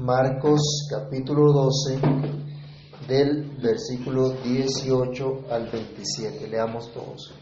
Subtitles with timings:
[0.00, 2.00] Marcos capítulo 12
[3.06, 6.48] del versículo 18 al 27.
[6.48, 7.34] Leamos todos.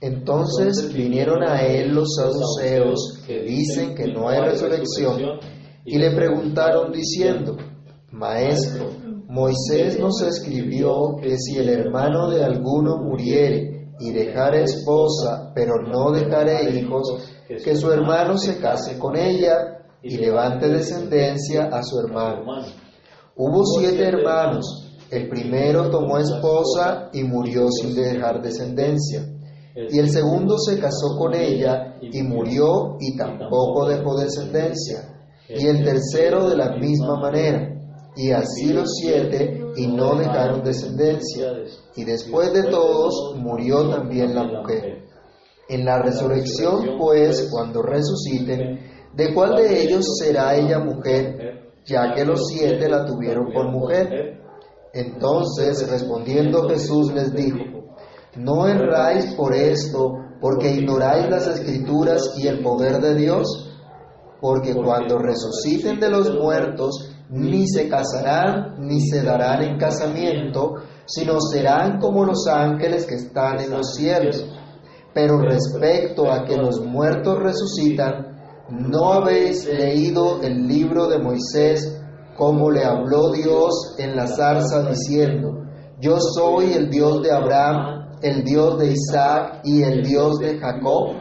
[0.00, 5.20] Entonces vinieron a él los saduceos que dicen que no hay resurrección
[5.84, 7.56] y le preguntaron diciendo,
[8.12, 8.86] Maestro,
[9.26, 16.12] Moisés nos escribió que si el hermano de alguno muriere y dejare esposa, pero no
[16.12, 22.62] dejare hijos, que su hermano se case con ella y levante descendencia a su hermano.
[23.36, 24.82] Hubo siete hermanos.
[25.10, 29.24] El primero tomó esposa y murió sin dejar descendencia.
[29.74, 35.16] Y el segundo se casó con ella y murió y tampoco dejó descendencia.
[35.48, 37.72] Y el tercero de la misma manera.
[38.16, 41.52] Y así los siete y no dejaron descendencia.
[41.94, 45.04] Y después de todos murió también la mujer.
[45.68, 52.24] En la resurrección, pues, cuando resuciten, ¿de cuál de ellos será ella mujer, ya que
[52.24, 54.40] los siete la tuvieron por mujer?
[54.92, 57.58] Entonces, respondiendo Jesús les dijo,
[58.36, 63.46] no erráis por esto, porque ignoráis las escrituras y el poder de Dios,
[64.40, 70.74] porque cuando resuciten de los muertos, ni se casarán, ni se darán en casamiento,
[71.06, 74.46] sino serán como los ángeles que están en los cielos.
[75.14, 78.35] Pero respecto a que los muertos resucitan,
[78.70, 82.00] ¿no habéis leído el libro de Moisés
[82.36, 85.62] como le habló Dios en la zarza diciendo,
[86.00, 91.14] yo soy el Dios de Abraham, el Dios de Isaac y el Dios de Jacob?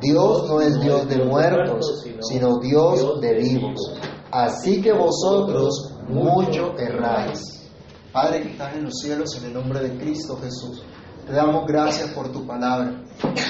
[0.00, 3.94] Dios no es Dios de muertos, sino Dios de vivos.
[4.32, 7.70] Así que vosotros mucho erráis.
[8.12, 10.82] Padre que estás en los cielos, en el nombre de Cristo Jesús.
[11.26, 13.04] Te damos gracias por tu palabra.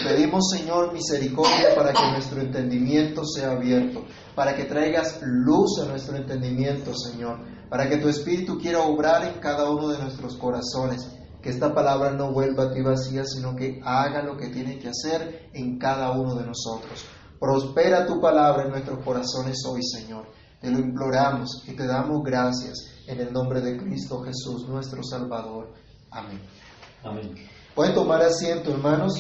[0.04, 6.16] Pedimos, Señor, misericordia para que nuestro entendimiento sea abierto, para que traigas luz a nuestro
[6.16, 7.38] entendimiento, Señor,
[7.70, 11.08] para que tu Espíritu quiera obrar en cada uno de nuestros corazones,
[11.40, 14.88] que esta palabra no vuelva a ti vacía, sino que haga lo que tiene que
[14.88, 17.06] hacer en cada uno de nosotros.
[17.40, 20.26] Prospera tu palabra en nuestros corazones hoy, Señor.
[20.60, 25.72] Te lo imploramos y te damos gracias en el nombre de Cristo Jesús, nuestro Salvador.
[26.10, 26.40] Amén.
[27.02, 27.51] Amén.
[27.74, 29.14] Pueden tomar asiento, hermanos.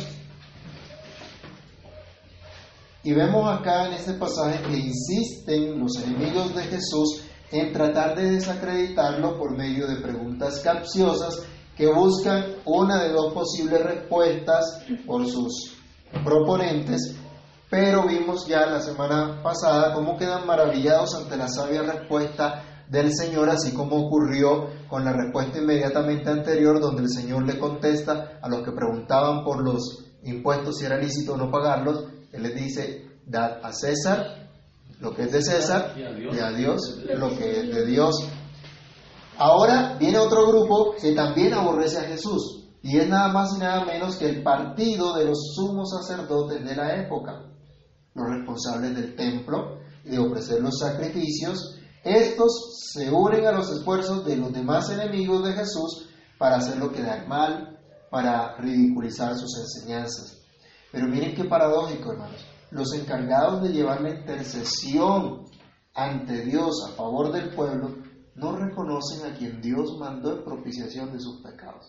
[3.02, 8.32] Y vemos acá en este pasaje que insisten los enemigos de Jesús en tratar de
[8.32, 11.42] desacreditarlo por medio de preguntas capciosas
[11.76, 15.78] que buscan una de dos posibles respuestas por sus
[16.22, 17.16] proponentes,
[17.70, 23.48] pero vimos ya la semana pasada cómo quedan maravillados ante la sabia respuesta del Señor,
[23.48, 28.62] así como ocurrió con la respuesta inmediatamente anterior, donde el Señor le contesta a los
[28.62, 33.60] que preguntaban por los impuestos si era lícito o no pagarlos, Él les dice, dad
[33.62, 34.50] a César
[35.00, 38.14] lo que es de César y a Dios lo que es de Dios.
[39.38, 43.86] Ahora viene otro grupo que también aborrece a Jesús, y es nada más y nada
[43.86, 47.42] menos que el partido de los sumos sacerdotes de la época,
[48.14, 54.24] los responsables del templo y de ofrecer los sacrificios estos se unen a los esfuerzos
[54.24, 56.08] de los demás enemigos de Jesús
[56.38, 57.78] para hacerlo quedar mal,
[58.10, 60.38] para ridiculizar sus enseñanzas.
[60.90, 62.44] Pero miren qué paradójico, hermanos.
[62.70, 65.44] Los encargados de llevar la intercesión
[65.94, 67.96] ante Dios a favor del pueblo
[68.34, 71.86] no reconocen a quien Dios mandó en propiciación de sus pecados,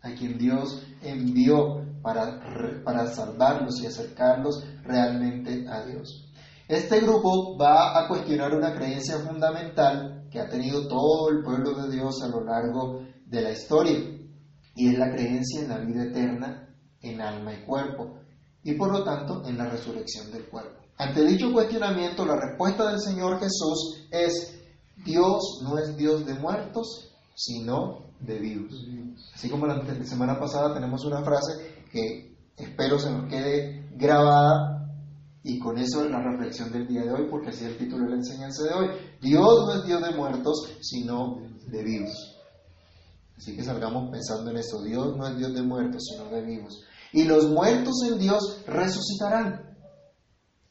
[0.00, 2.40] a quien Dios envió para,
[2.84, 6.25] para salvarlos y acercarlos realmente a Dios.
[6.68, 11.94] Este grupo va a cuestionar una creencia fundamental que ha tenido todo el pueblo de
[11.94, 13.98] Dios a lo largo de la historia,
[14.74, 16.68] y es la creencia en la vida eterna
[17.00, 18.18] en alma y cuerpo,
[18.64, 20.82] y por lo tanto en la resurrección del cuerpo.
[20.98, 24.58] Ante dicho cuestionamiento, la respuesta del Señor Jesús es,
[25.04, 28.72] Dios no es Dios de muertos, sino de vivos.
[29.34, 34.75] Así como la semana pasada tenemos una frase que espero se nos quede grabada
[35.48, 38.10] y con eso la reflexión del día de hoy, porque así es el título de
[38.10, 38.88] la enseñanza de hoy.
[39.20, 42.36] Dios no es Dios de muertos, sino de vivos.
[43.36, 44.82] Así que salgamos pensando en esto.
[44.82, 46.82] Dios no es Dios de muertos, sino de vivos.
[47.12, 49.76] Y los muertos en Dios resucitarán.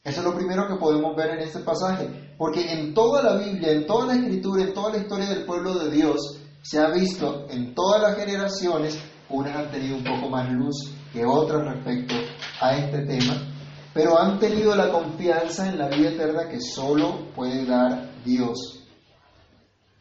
[0.04, 2.34] Eso es lo primero que podemos ver en este pasaje.
[2.36, 5.78] Porque en toda la Biblia, en toda la escritura, en toda la historia del pueblo
[5.78, 8.98] de Dios, se ha visto en todas las generaciones,
[9.30, 12.14] unas han tenido un poco más luz que otras respecto
[12.60, 13.55] a este tema,
[13.96, 18.86] pero han tenido la confianza en la vida eterna que solo puede dar Dios.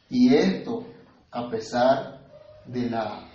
[0.10, 0.86] Y esto
[1.32, 2.20] a pesar
[2.66, 3.26] de la,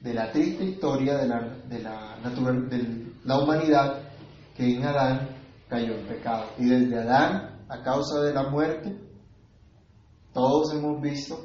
[0.00, 4.02] de la triste historia de la, de, la de la humanidad
[4.56, 5.30] que en Adán
[5.68, 6.44] cayó en pecado.
[6.58, 8.96] Y desde Adán, a causa de la muerte,
[10.32, 11.44] Todos hemos visto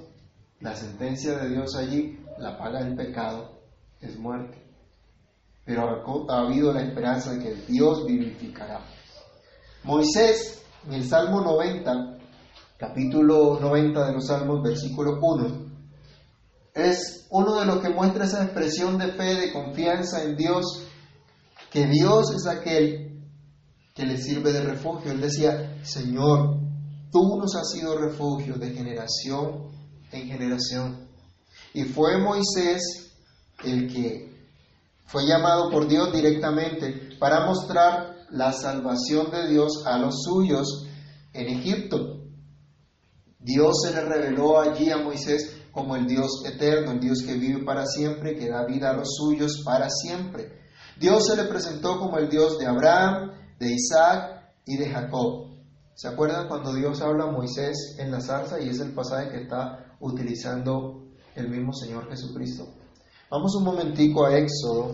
[0.60, 3.62] la sentencia de Dios allí, la paga del pecado
[4.00, 4.69] es muerte.
[5.70, 8.84] Pero ha habido la esperanza de que Dios vivificará.
[9.84, 12.18] Moisés, en el Salmo 90,
[12.76, 15.70] capítulo 90 de los Salmos, versículo 1,
[16.74, 20.88] es uno de los que muestra esa expresión de fe, de confianza en Dios,
[21.70, 23.22] que Dios es aquel
[23.94, 25.12] que le sirve de refugio.
[25.12, 26.58] Él decía, Señor,
[27.12, 29.70] tú nos has sido refugio de generación
[30.12, 31.08] en generación.
[31.76, 33.14] Y fue Moisés
[33.64, 34.29] el que
[35.10, 40.88] fue llamado por Dios directamente para mostrar la salvación de Dios a los suyos
[41.34, 42.20] en Egipto.
[43.40, 47.64] Dios se le reveló allí a Moisés como el Dios eterno, el Dios que vive
[47.64, 50.60] para siempre, que da vida a los suyos para siempre.
[51.00, 55.48] Dios se le presentó como el Dios de Abraham, de Isaac y de Jacob.
[55.96, 59.42] ¿Se acuerdan cuando Dios habla a Moisés en la zarza y es el pasaje que
[59.42, 62.79] está utilizando el mismo Señor Jesucristo?
[63.32, 64.92] Vamos un momentico a Éxodo,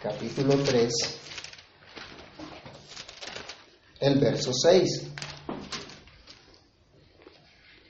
[0.00, 0.92] capítulo 3,
[3.98, 5.10] el verso 6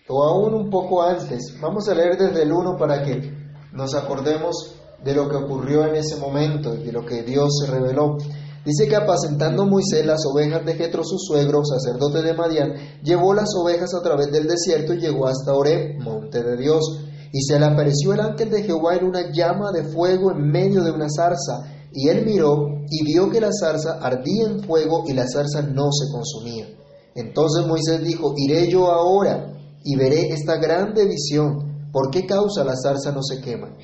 [0.08, 1.54] o aún un poco antes.
[1.60, 3.30] Vamos a leer desde el 1 para que
[3.74, 4.74] nos acordemos
[5.04, 8.16] de lo que ocurrió en ese momento, de lo que Dios se reveló.
[8.64, 12.72] Dice que apacentando Moisés las ovejas de Jetro su suegro, sacerdote de Madián,
[13.02, 17.04] llevó las ovejas a través del desierto y llegó hasta Oreb, monte de Dios.
[17.34, 20.84] Y se le apareció el ángel de Jehová en una llama de fuego en medio
[20.84, 21.64] de una zarza.
[21.92, 25.90] Y él miró y vio que la zarza ardía en fuego y la zarza no
[25.90, 26.69] se consumía.
[27.16, 29.52] Entonces Moisés dijo, iré yo ahora
[29.82, 31.90] y veré esta grande visión.
[31.90, 33.76] ¿Por qué causa la zarza no se quema?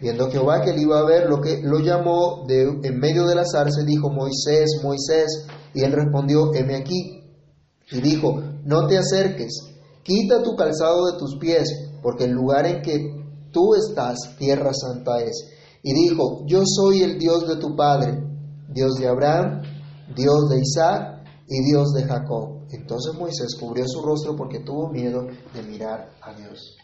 [0.00, 3.44] Viendo Jehová que él iba a ver lo que lo llamó en medio de la
[3.44, 7.20] zarza, dijo, Moisés, Moisés, y él respondió, heme aquí.
[7.92, 9.60] Y dijo, no te acerques,
[10.02, 11.68] quita tu calzado de tus pies,
[12.04, 15.50] porque el lugar en que tú estás, tierra santa es.
[15.82, 18.22] Y dijo, yo soy el Dios de tu Padre,
[18.68, 19.62] Dios de Abraham,
[20.14, 22.66] Dios de Isaac y Dios de Jacob.
[22.72, 26.76] Entonces Moisés cubrió su rostro porque tuvo miedo de mirar a Dios.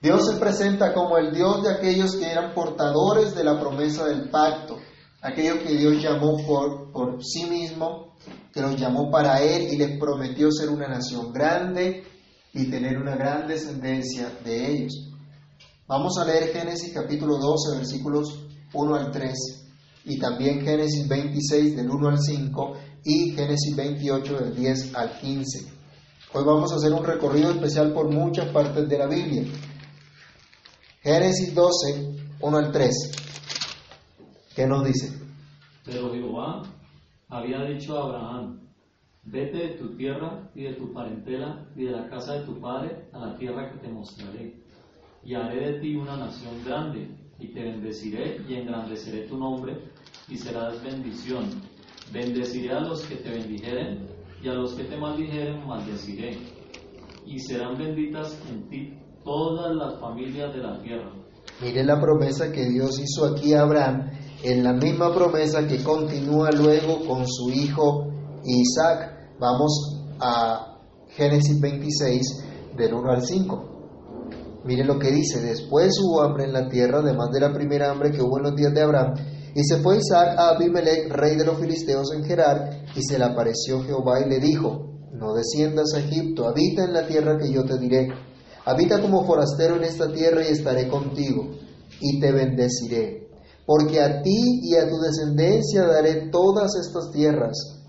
[0.00, 4.30] Dios se presenta como el Dios de aquellos que eran portadores de la promesa del
[4.30, 4.78] pacto,
[5.20, 8.16] aquellos que Dios llamó por, por sí mismo,
[8.50, 12.04] que los llamó para Él y les prometió ser una nación grande
[12.54, 15.10] y tener una gran descendencia de ellos.
[15.86, 19.32] Vamos a leer Génesis capítulo 12, versículos 1 al 3,
[20.04, 22.72] y también Génesis 26 del 1 al 5
[23.04, 25.72] y Génesis 28 del 10 al 15.
[26.34, 29.44] Hoy vamos a hacer un recorrido especial por muchas partes de la Biblia.
[31.02, 32.94] Génesis 12, 1 al 3.
[34.54, 35.12] ¿Qué nos dice?
[35.84, 36.62] Pero Jehová
[37.28, 38.60] había dicho a Abraham,
[39.24, 43.08] vete de tu tierra y de tu parentela y de la casa de tu padre
[43.12, 44.56] a la tierra que te mostraré,
[45.24, 47.08] y haré de ti una nación grande,
[47.38, 49.76] y te bendeciré y engrandeceré tu nombre,
[50.28, 51.44] y serás bendición
[52.12, 54.06] Bendeciré a los que te bendijeren,
[54.42, 56.36] y a los que te maldijeren maldeciré.
[57.24, 61.10] Y serán benditas en ti todas las familias de la tierra.
[61.62, 64.10] Mire la promesa que Dios hizo aquí a Abraham,
[64.44, 68.08] en la misma promesa que continúa luego con su hijo
[68.44, 69.11] Isaac.
[69.42, 70.78] Vamos a
[71.16, 72.44] Génesis 26,
[72.76, 73.64] del 1 al 5.
[74.64, 78.12] Mire lo que dice, después hubo hambre en la tierra, además de la primera hambre
[78.12, 79.14] que hubo en los días de Abraham,
[79.52, 83.24] y se fue Isaac a Abimelech, rey de los filisteos en Gerar, y se le
[83.24, 87.64] apareció Jehová y le dijo, no desciendas a Egipto, habita en la tierra que yo
[87.64, 88.10] te diré.
[88.64, 91.50] Habita como forastero en esta tierra y estaré contigo,
[92.00, 93.28] y te bendeciré.
[93.66, 97.81] Porque a ti y a tu descendencia daré todas estas tierras,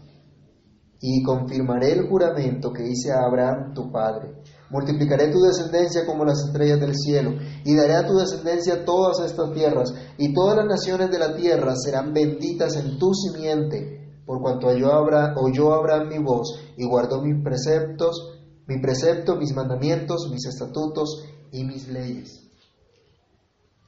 [1.05, 4.41] y confirmaré el juramento que hice a Abraham tu padre.
[4.69, 7.31] Multiplicaré tu descendencia como las estrellas del cielo,
[7.65, 11.73] y daré a tu descendencia todas estas tierras, y todas las naciones de la tierra
[11.75, 18.39] serán benditas en tu simiente, por cuanto oyó Abraham mi voz, y guardó mis preceptos,
[18.65, 22.49] mi precepto, mis mandamientos, mis estatutos y mis leyes.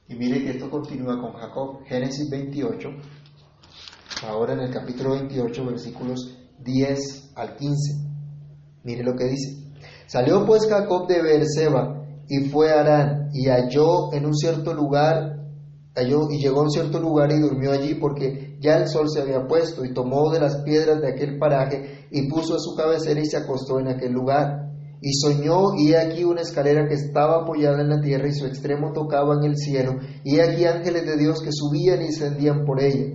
[0.06, 2.90] Y mire que esto continúa con Jacob, Génesis 28,
[4.28, 7.74] ahora en el capítulo 28, versículos 10 al 15.
[8.84, 9.66] Mire lo que dice.
[10.06, 15.36] Salió pues Jacob de Beerseba y fue a Arán y halló en un cierto lugar,
[15.94, 19.20] halló y llegó a un cierto lugar y durmió allí porque ya el sol se
[19.20, 23.20] había puesto y tomó de las piedras de aquel paraje y puso a su cabecera
[23.20, 24.66] y se acostó en aquel lugar.
[25.00, 28.92] Y soñó, y aquí una escalera que estaba apoyada en la tierra y su extremo
[28.92, 33.14] tocaba en el cielo, y aquí ángeles de Dios que subían y descendían por ella.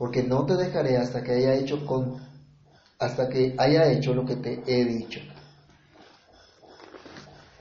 [0.00, 2.18] porque no te dejaré hasta que haya hecho con
[2.98, 5.20] hasta que haya hecho lo que te he dicho.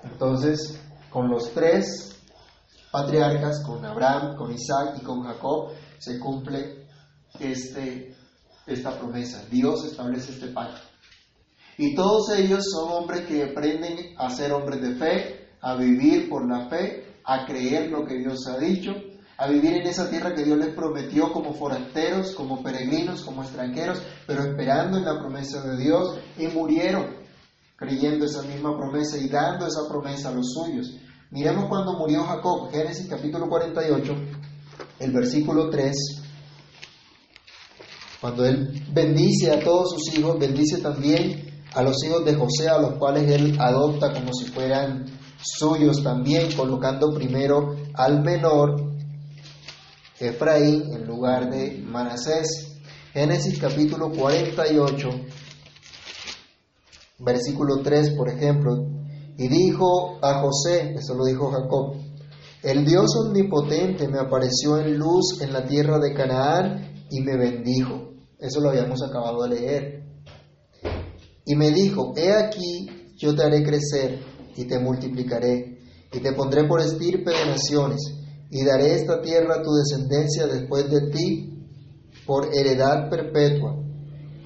[0.03, 0.79] Entonces,
[1.10, 2.17] con los tres
[2.93, 6.88] patriarcas, con Abraham, con Isaac y con Jacob, se cumple
[7.41, 8.15] este,
[8.65, 9.43] esta promesa.
[9.51, 10.79] Dios establece este pacto.
[11.77, 16.50] Y todos ellos son hombres que aprenden a ser hombres de fe, a vivir por
[16.50, 18.93] la fe, a creer lo que Dios ha dicho,
[19.39, 24.01] a vivir en esa tierra que Dios les prometió como forasteros, como peregrinos, como extranjeros,
[24.27, 27.05] pero esperando en la promesa de Dios y murieron
[27.77, 30.93] creyendo esa misma promesa y dando esa promesa a los suyos.
[31.31, 34.13] Miremos cuando murió Jacob, Génesis capítulo 48,
[35.00, 35.96] el versículo 3.
[38.19, 42.77] Cuando él bendice a todos sus hijos, bendice también a los hijos de José, a
[42.77, 45.05] los cuales él adopta como si fueran
[45.41, 48.88] suyos también, colocando primero al menor,
[50.20, 52.76] Efraín, en lugar de Manasés.
[53.14, 55.10] Génesis capítulo 48,
[57.20, 58.88] versículo 3, por ejemplo,
[59.38, 61.96] y dijo a José, eso lo dijo Jacob,
[62.62, 68.14] el Dios omnipotente me apareció en luz en la tierra de Canaán y me bendijo.
[68.38, 70.04] Eso lo habíamos acabado de leer.
[71.46, 74.20] Y me dijo, he aquí, yo te haré crecer
[74.56, 75.80] y te multiplicaré,
[76.12, 78.19] y te pondré por estirpe de naciones,
[78.50, 81.68] y daré esta tierra a tu descendencia después de ti
[82.25, 83.79] por heredad perpetua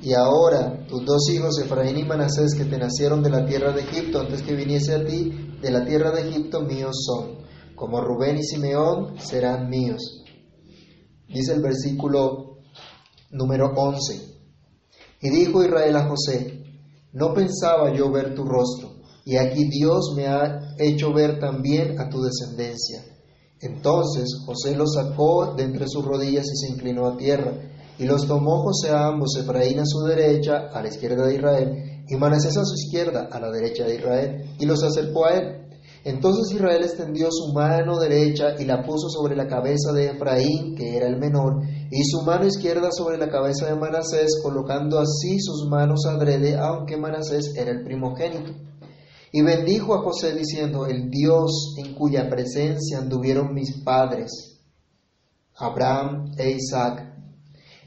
[0.04, 3.84] y ahora tus dos hijos, Efraín y Manasés, que te nacieron de la tierra de
[3.84, 7.38] Egipto antes que viniese a ti, de la tierra de Egipto míos son.
[7.74, 10.26] Como Rubén y Simeón serán míos.
[11.30, 12.58] Dice el versículo
[13.32, 14.14] número 11.
[15.22, 16.66] Y dijo Israel a José,
[17.14, 22.10] no pensaba yo ver tu rostro, y aquí Dios me ha hecho ver también a
[22.10, 23.06] tu descendencia.
[23.64, 27.54] Entonces José lo sacó de entre sus rodillas y se inclinó a tierra
[27.98, 32.04] y los tomó José a ambos, Efraín a su derecha, a la izquierda de Israel,
[32.08, 35.60] y Manasés a su izquierda, a la derecha de Israel, y los acercó a él.
[36.06, 40.98] Entonces Israel extendió su mano derecha y la puso sobre la cabeza de Efraín, que
[40.98, 45.70] era el menor, y su mano izquierda sobre la cabeza de Manasés, colocando así sus
[45.70, 48.52] manos adrede, aunque Manasés era el primogénito.
[49.36, 54.62] Y bendijo a José diciendo, el Dios en cuya presencia anduvieron mis padres,
[55.56, 57.16] Abraham e Isaac,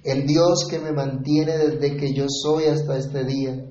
[0.03, 3.65] el Dios que me mantiene desde que yo soy hasta este día,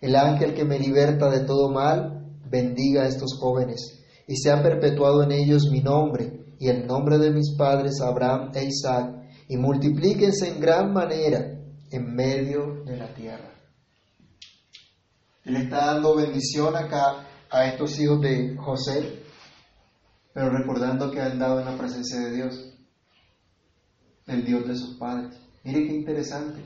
[0.00, 5.22] el ángel que me liberta de todo mal, bendiga a estos jóvenes, y sea perpetuado
[5.22, 10.48] en ellos mi nombre y el nombre de mis padres Abraham e Isaac, y multiplíquense
[10.48, 13.52] en gran manera en medio de la tierra.
[15.44, 19.24] Él está dando bendición acá a estos hijos de José,
[20.32, 22.74] pero recordando que han dado en la presencia de Dios,
[24.26, 25.38] el Dios de sus padres.
[25.64, 26.64] Mire qué interesante.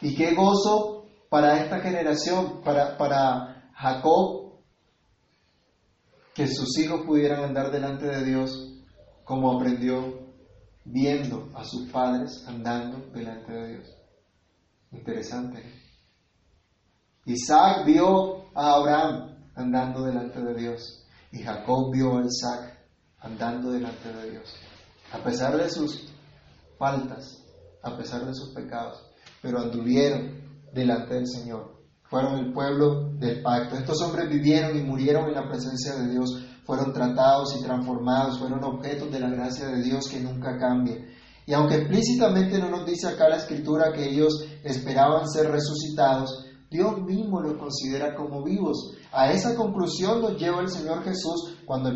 [0.00, 4.60] Y qué gozo para esta generación, para, para Jacob,
[6.34, 8.72] que sus hijos pudieran andar delante de Dios
[9.24, 10.22] como aprendió
[10.84, 13.96] viendo a sus padres andando delante de Dios.
[14.90, 15.81] Interesante.
[17.24, 22.76] Isaac vio a Abraham andando delante de Dios y Jacob vio a Isaac
[23.20, 24.52] andando delante de Dios.
[25.12, 26.12] A pesar de sus
[26.78, 27.38] faltas,
[27.82, 29.00] a pesar de sus pecados,
[29.40, 30.40] pero anduvieron
[30.72, 31.80] delante del Señor.
[32.10, 33.76] Fueron el pueblo del pacto.
[33.76, 38.64] Estos hombres vivieron y murieron en la presencia de Dios, fueron tratados y transformados, fueron
[38.64, 40.96] objetos de la gracia de Dios que nunca cambia.
[41.46, 47.02] Y aunque explícitamente no nos dice acá la escritura que ellos esperaban ser resucitados, Dios
[47.02, 48.96] mismo los considera como vivos.
[49.12, 51.90] A esa conclusión nos lleva el Señor Jesús cuando,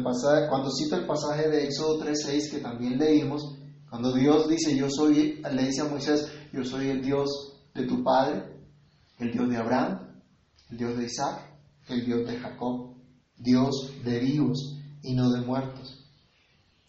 [0.71, 3.43] cita el pasaje de Éxodo 3.6 que también leímos,
[3.89, 7.29] cuando Dios dice, yo soy, le dice a Moisés, yo soy el Dios
[7.75, 8.43] de tu padre,
[9.19, 10.21] el Dios de Abraham,
[10.71, 11.41] el Dios de Isaac,
[11.89, 12.95] el Dios de Jacob,
[13.39, 16.05] Dios de vivos y no de muertos.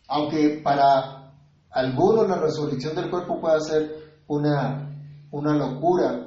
[0.08, 1.34] Aunque para
[1.70, 4.98] algunos la resurrección del cuerpo pueda ser una,
[5.32, 6.26] una locura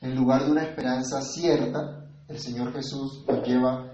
[0.00, 3.92] en lugar de una esperanza cierta, el Señor Jesús nos lleva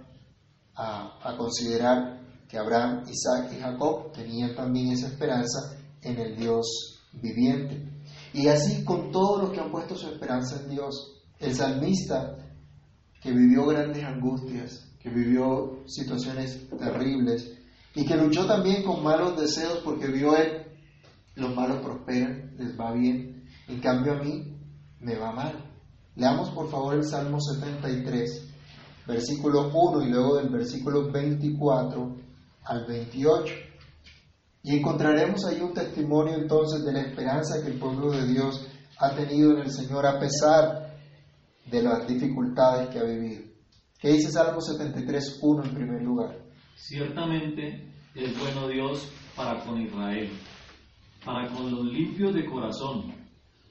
[0.74, 7.88] a, considerar que Abraham, Isaac y Jacob tenían también esa esperanza en el Dios viviente.
[8.32, 11.22] Y así con todos los que han puesto su esperanza en Dios.
[11.38, 12.36] El salmista
[13.20, 17.58] que vivió grandes angustias, que vivió situaciones terribles
[17.94, 20.64] y que luchó también con malos deseos porque vio él,
[21.34, 24.56] los malos prosperan, les va bien, en cambio a mí
[25.00, 25.61] me va mal.
[26.14, 28.48] Leamos por favor el Salmo 73,
[29.06, 32.16] versículo 1 y luego del versículo 24
[32.64, 33.54] al 28.
[34.64, 39.14] Y encontraremos ahí un testimonio entonces de la esperanza que el pueblo de Dios ha
[39.14, 40.96] tenido en el Señor a pesar
[41.70, 43.44] de las dificultades que ha vivido.
[43.98, 46.36] ¿Qué dice Salmo 73, 1 en primer lugar?
[46.76, 50.30] Ciertamente es bueno Dios para con Israel,
[51.24, 53.14] para con los limpios de corazón.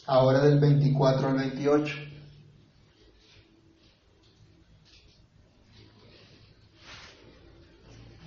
[0.08, 2.12] Ahora del 24 al 28.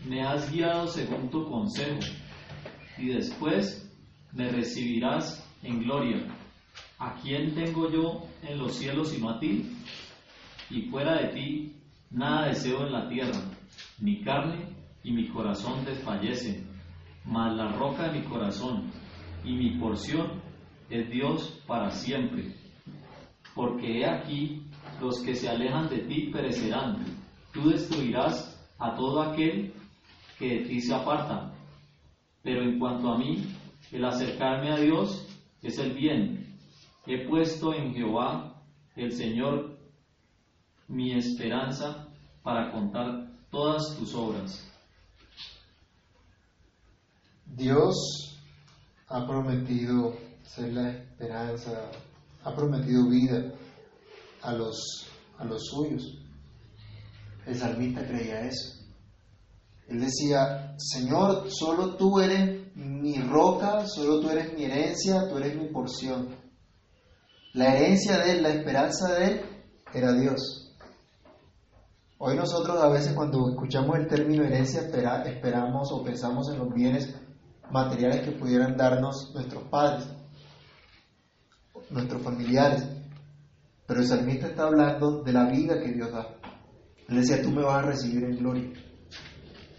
[0.04, 1.98] Me has guiado según tu consejo,
[2.98, 3.90] y después
[4.32, 6.26] me recibirás en gloria.
[6.98, 9.76] ¿A quién tengo yo en los cielos sino a ti?
[10.70, 11.72] Y fuera de ti
[12.10, 13.40] nada deseo en la tierra.
[13.98, 14.66] Mi carne
[15.02, 16.66] y mi corazón desfallecen,
[17.24, 18.90] mas la roca de mi corazón
[19.42, 20.42] y mi porción
[20.90, 22.54] es Dios para siempre.
[23.54, 24.62] Porque he aquí,
[25.00, 27.04] los que se alejan de ti perecerán.
[27.52, 29.72] Tú destruirás a todo aquel
[30.38, 31.52] que de ti se aparta.
[32.42, 33.44] Pero en cuanto a mí,
[33.92, 35.26] el acercarme a Dios
[35.62, 36.58] es el bien.
[37.06, 38.62] He puesto en Jehová,
[38.96, 39.78] el Señor,
[40.88, 42.08] mi esperanza
[42.42, 44.70] para contar todas tus obras.
[47.46, 47.94] Dios
[49.08, 51.90] ha prometido ser la esperanza,
[52.42, 53.52] ha prometido vida
[54.42, 55.06] a los,
[55.38, 56.18] a los suyos.
[57.46, 58.83] El salmista creía eso.
[59.88, 65.56] Él decía, Señor, solo tú eres mi roca, solo tú eres mi herencia, tú eres
[65.56, 66.28] mi porción.
[67.52, 69.40] La herencia de él, la esperanza de él,
[69.92, 70.74] era Dios.
[72.18, 77.14] Hoy nosotros a veces cuando escuchamos el término herencia esperamos o pensamos en los bienes
[77.70, 80.08] materiales que pudieran darnos nuestros padres,
[81.90, 82.88] nuestros familiares.
[83.86, 86.26] Pero el salmista está hablando de la vida que Dios da.
[87.08, 88.72] Él decía, tú me vas a recibir en gloria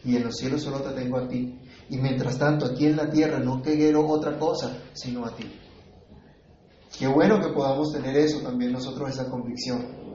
[0.06, 1.60] y en los cielos solo te tengo a ti.
[1.90, 5.46] Y mientras tanto, aquí en la tierra no quiero otra cosa sino a ti.
[6.98, 10.06] Qué bueno que podamos tener eso también nosotros, esa convicción.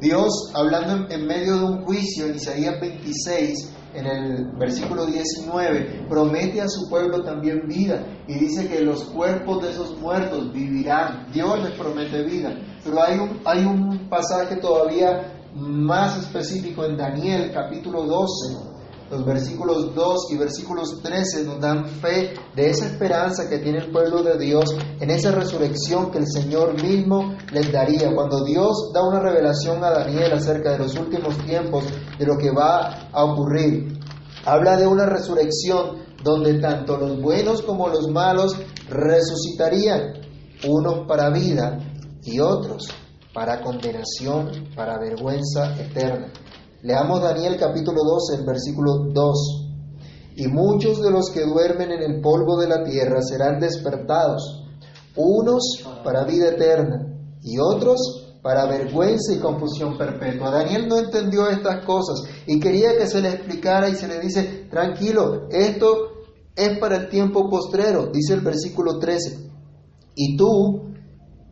[0.00, 6.60] Dios, hablando en, medio de un juicio en Isaías 26, en el versículo 19, promete
[6.60, 11.26] a su pueblo también vida y dice que los cuerpos de esos muertos vivirán.
[11.32, 12.56] Dios les promete vida.
[12.84, 18.77] Pero hay un, hay un pasaje todavía más específico en Daniel capítulo 12,
[19.10, 23.90] los versículos 2 y versículos 13 nos dan fe de esa esperanza que tiene el
[23.90, 28.14] pueblo de Dios en esa resurrección que el Señor mismo les daría.
[28.14, 31.84] Cuando Dios da una revelación a Daniel acerca de los últimos tiempos,
[32.18, 33.98] de lo que va a ocurrir,
[34.44, 38.56] habla de una resurrección donde tanto los buenos como los malos
[38.88, 40.14] resucitarían,
[40.66, 41.78] unos para vida
[42.24, 42.88] y otros
[43.32, 46.32] para condenación, para vergüenza eterna.
[46.82, 49.66] Leamos Daniel capítulo 12, el versículo 2.
[50.36, 54.64] Y muchos de los que duermen en el polvo de la tierra serán despertados,
[55.16, 57.04] unos para vida eterna
[57.42, 60.52] y otros para vergüenza y confusión perpetua.
[60.52, 64.68] Daniel no entendió estas cosas y quería que se le explicara y se le dice,
[64.70, 65.88] tranquilo, esto
[66.54, 69.50] es para el tiempo postrero, dice el versículo 13.
[70.14, 70.92] Y tú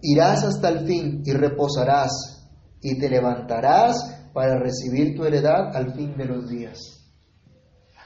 [0.03, 2.45] irás hasta el fin y reposarás
[2.81, 6.79] y te levantarás para recibir tu heredad al fin de los días.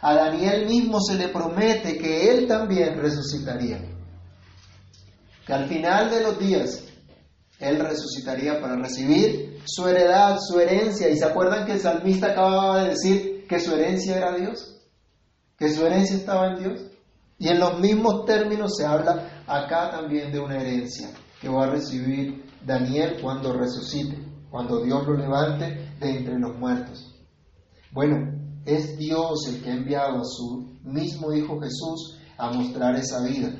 [0.00, 3.80] A Daniel mismo se le promete que él también resucitaría,
[5.44, 6.84] que al final de los días
[7.58, 11.08] él resucitaría para recibir su heredad, su herencia.
[11.08, 14.86] ¿Y se acuerdan que el salmista acababa de decir que su herencia era Dios?
[15.58, 16.80] Que su herencia estaba en Dios.
[17.40, 21.70] Y en los mismos términos se habla acá también de una herencia que va a
[21.70, 27.14] recibir Daniel cuando resucite cuando Dios lo levante de entre los muertos.
[27.92, 28.16] Bueno,
[28.64, 33.52] es Dios el que ha enviado a su mismo Hijo Jesús a mostrar esa vida.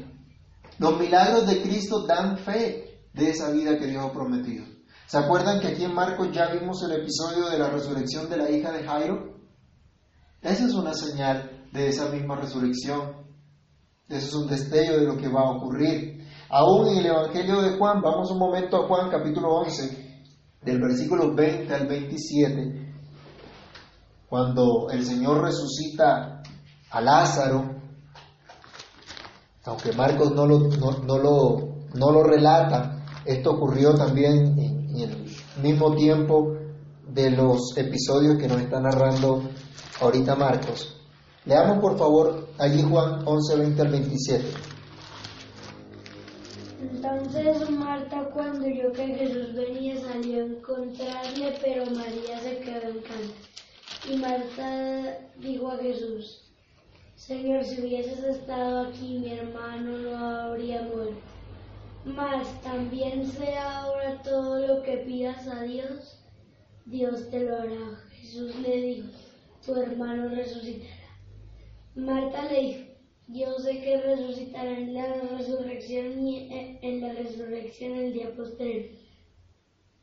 [0.79, 4.65] Los milagros de Cristo dan fe de esa vida que Dios ha prometido.
[5.07, 8.51] ¿Se acuerdan que aquí en Marcos ya vimos el episodio de la resurrección de la
[8.51, 9.41] hija de Jairo?
[10.41, 13.27] Esa es una señal de esa misma resurrección.
[14.09, 16.27] Eso es un destello de lo que va a ocurrir.
[16.49, 20.10] Aún en el Evangelio de Juan, vamos un momento a Juan capítulo 11,
[20.63, 22.95] del versículo 20 al 27,
[24.29, 26.43] cuando el Señor resucita
[26.91, 27.81] a Lázaro,
[29.65, 35.27] aunque Marcos no lo, no, lo, no lo relata, esto ocurrió también en, el
[35.63, 36.57] mismo tiempo
[37.07, 39.43] de los episodios que nos está narrando
[40.01, 40.97] ahorita Marcos.
[41.45, 44.45] Leamos por favor allí Juan 11, 20 al 27.
[46.81, 53.01] Entonces Marta cuando oyó que Jesús venía salió a encontrarle, pero María se quedó en
[53.01, 53.51] casa.
[54.11, 56.51] Y Marta dijo a Jesús,
[57.17, 61.21] Señor, si hubieses estado aquí, mi hermano no habría muerto.
[62.07, 66.19] Mas también sea ahora todo lo que pidas a Dios,
[66.87, 68.01] Dios te lo hará.
[68.13, 69.09] Jesús le dijo,
[69.67, 70.95] tu hermano resucitará.
[71.95, 72.90] Marta le dijo,
[73.33, 76.49] yo sé que resucitará en la resurrección y
[76.83, 78.87] en la resurrección el día posterior.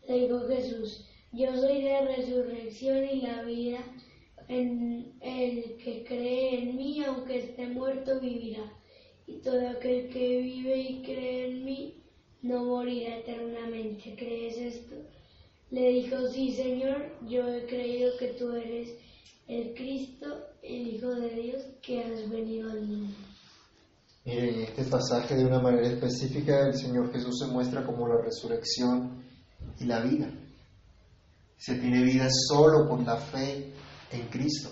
[0.08, 3.80] Le dijo Jesús, yo soy la resurrección y la vida.
[4.48, 8.72] En el que cree en mí, aunque esté muerto, vivirá.
[9.28, 12.02] Y todo aquel que vive y cree en mí,
[12.42, 14.16] no morirá eternamente.
[14.16, 14.96] ¿Crees esto?
[15.70, 18.98] Le dijo, sí, Señor, yo he creído que tú eres
[19.50, 23.16] el Cristo, el Hijo de Dios, que has venido al mundo.
[24.26, 28.22] Miren, en este pasaje de una manera específica el Señor Jesús se muestra como la
[28.22, 29.24] resurrección
[29.80, 30.30] y la vida.
[31.58, 33.74] Se tiene vida solo por la fe
[34.12, 34.70] en Cristo.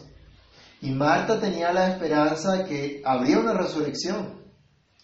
[0.82, 4.44] Y Marta tenía la esperanza de que habría una resurrección.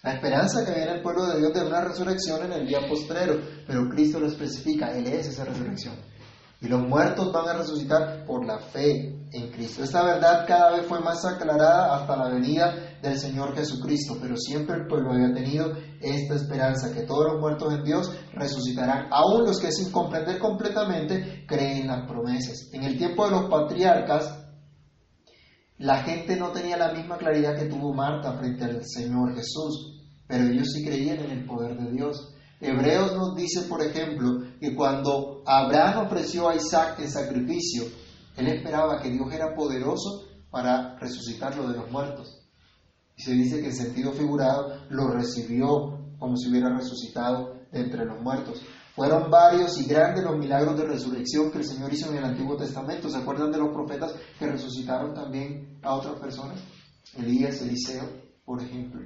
[0.04, 2.80] La esperanza que había en el pueblo de Dios de una resurrección en el día
[2.88, 3.40] postrero.
[3.66, 5.96] Pero Cristo lo especifica, Él es esa resurrección.
[6.60, 9.84] Y los muertos van a resucitar por la fe en Cristo.
[9.84, 14.76] Esta verdad cada vez fue más aclarada hasta la venida del Señor Jesucristo, pero siempre
[14.76, 19.60] el pueblo había tenido esta esperanza, que todos los muertos en Dios resucitarán, aún los
[19.60, 22.70] que sin comprender completamente creen en las promesas.
[22.74, 24.38] En el tiempo de los patriarcas,
[25.78, 30.46] la gente no tenía la misma claridad que tuvo Marta frente al Señor Jesús, pero
[30.46, 32.36] ellos sí creían en el poder de Dios.
[32.60, 37.86] Hebreos nos dice, por ejemplo, que cuando Abraham ofreció a Isaac en sacrificio,
[38.38, 42.42] él esperaba que Dios era poderoso para resucitarlo de los muertos.
[43.16, 48.06] Y se dice que en sentido figurado lo recibió como si hubiera resucitado de entre
[48.06, 48.62] los muertos.
[48.96, 52.58] Fueron varios y grandes los milagros de resurrección que el Señor hizo en el Antiguo
[52.58, 53.10] Testamento.
[53.10, 56.60] ¿Se acuerdan de los profetas que resucitaron también a otras personas?
[57.18, 58.08] Elías, Eliseo,
[58.46, 59.02] por ejemplo.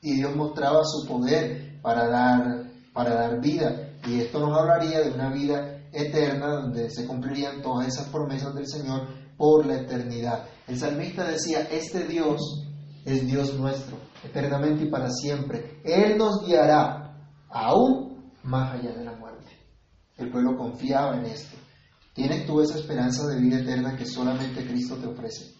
[0.00, 3.92] Y Dios mostraba su poder para dar, para dar vida.
[4.06, 8.66] Y esto nos hablaría de una vida eterna donde se cumplirían todas esas promesas del
[8.66, 10.46] Señor por la eternidad.
[10.66, 12.40] El salmista decía, este Dios
[13.04, 15.80] es Dios nuestro, eternamente y para siempre.
[15.84, 19.46] Él nos guiará aún más allá de la muerte.
[20.16, 21.56] El pueblo confiaba en esto.
[22.14, 25.52] ¿Tienes tú esa esperanza de vida eterna que solamente Cristo te ofrece?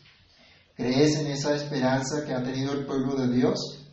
[0.74, 3.86] ¿Crees en esa esperanza que ha tenido el pueblo de Dios?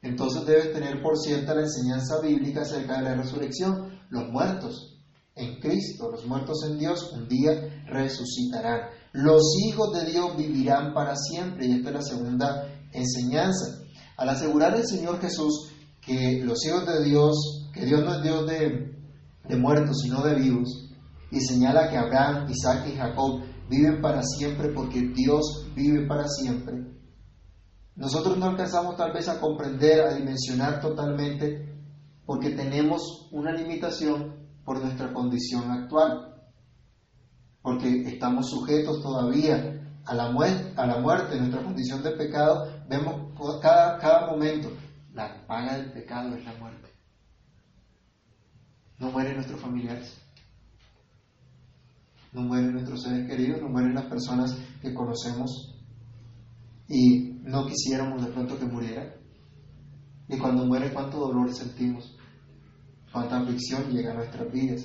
[0.00, 3.98] Entonces debes tener por cierta la enseñanza bíblica acerca de la resurrección.
[4.10, 4.97] Los muertos
[5.38, 7.52] en Cristo, los muertos en Dios, un día
[7.86, 8.90] resucitarán.
[9.12, 11.66] Los hijos de Dios vivirán para siempre.
[11.66, 13.82] Y esta es la segunda enseñanza.
[14.16, 15.70] Al asegurar el Señor Jesús
[16.00, 18.96] que los hijos de Dios, que Dios no es Dios de,
[19.48, 20.90] de muertos, sino de vivos,
[21.30, 26.86] y señala que Abraham, Isaac y Jacob viven para siempre porque Dios vive para siempre.
[27.96, 31.68] Nosotros no alcanzamos tal vez a comprender, a dimensionar totalmente,
[32.24, 34.37] porque tenemos una limitación
[34.68, 36.34] por nuestra condición actual,
[37.62, 43.32] porque estamos sujetos todavía a la, muerte, a la muerte, nuestra condición de pecado, vemos
[43.62, 44.70] cada, cada momento,
[45.14, 46.86] la paga del pecado es la muerte.
[48.98, 50.20] No mueren nuestros familiares,
[52.34, 55.80] no mueren nuestros seres queridos, no mueren las personas que conocemos
[56.88, 59.14] y no quisiéramos de pronto que murieran.
[60.28, 62.17] Y cuando muere, cuánto dolor sentimos,
[63.12, 64.82] cuánta aflicción llega a nuestras vidas.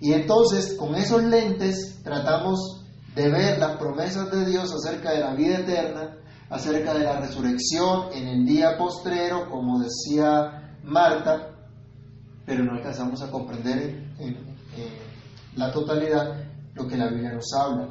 [0.00, 5.34] Y entonces, con esos lentes, tratamos de ver las promesas de Dios acerca de la
[5.34, 6.18] vida eterna,
[6.50, 11.50] acerca de la resurrección en el día postrero, como decía Marta,
[12.44, 14.56] pero no alcanzamos a comprender en,
[15.56, 16.44] la totalidad
[16.74, 17.88] lo que la Biblia nos habla.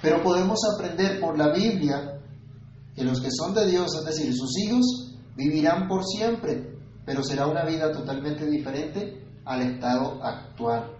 [0.00, 2.20] Pero podemos aprender por la Biblia
[2.94, 6.77] que los que son de Dios, es decir, sus hijos, vivirán por siempre,
[7.08, 10.90] pero será una vida totalmente diferente al estado actual.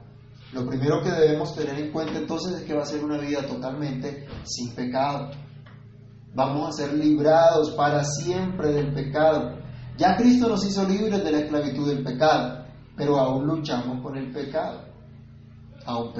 [0.54, 3.46] Lo primero que debemos tener en cuenta entonces es que va a ser una vida
[3.46, 5.28] totalmente sin pecado.
[6.34, 9.58] Vamos a ser librados para siempre del pecado.
[9.98, 12.64] Ya Cristo nos hizo libres de la esclavitud del pecado,
[12.96, 14.84] pero aún luchamos con el pecado.
[15.84, 16.14] Aún,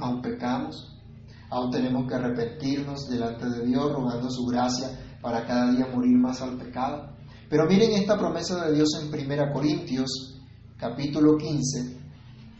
[0.00, 0.98] aún pecamos,
[1.50, 4.88] aún tenemos que arrepentirnos delante de Dios, rogando su gracia
[5.20, 7.13] para cada día morir más al pecado.
[7.48, 10.40] Pero miren esta promesa de Dios en 1 Corintios,
[10.78, 11.96] capítulo 15,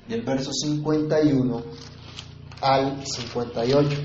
[0.08, 1.62] del verso 51
[2.60, 4.00] al 58.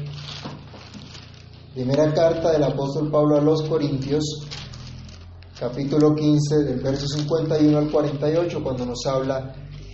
[1.74, 4.24] Primera carta del apóstol Pablo a los Corintios,
[5.60, 9.54] capítulo 15, del verso 51 al 48, cuando nos habla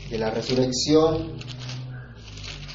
[0.10, 1.34] de la resurrección,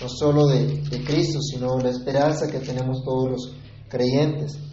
[0.00, 3.54] no solo de, de Cristo, sino la esperanza que tenemos todos los
[3.88, 4.69] creyentes.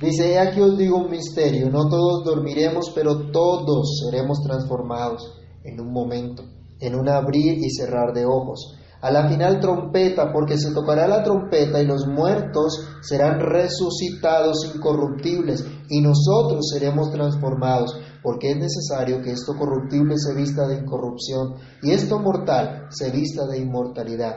[0.00, 5.92] Dice, aquí os digo un misterio, no todos dormiremos, pero todos seremos transformados en un
[5.92, 6.42] momento,
[6.80, 8.76] en un abrir y cerrar de ojos.
[9.00, 15.64] A la final trompeta, porque se tocará la trompeta y los muertos serán resucitados incorruptibles
[15.90, 21.92] y nosotros seremos transformados, porque es necesario que esto corruptible se vista de incorrupción y
[21.92, 24.36] esto mortal se vista de inmortalidad.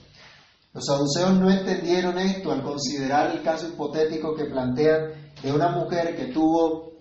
[0.73, 5.11] Los saduceos no entendieron esto al considerar el caso hipotético que plantean
[5.43, 6.91] de una mujer que tuvo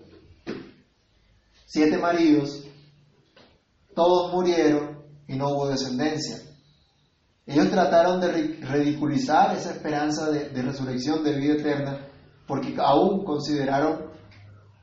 [1.67, 2.65] siete maridos,
[3.95, 6.39] todos murieron y no hubo descendencia.
[7.47, 12.09] Ellos trataron de ridiculizar esa esperanza de, resurrección de vida eterna
[12.47, 14.11] porque aún consideraron